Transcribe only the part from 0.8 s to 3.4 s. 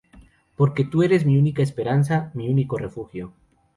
tú eres mi única esperanza, mi único refugio.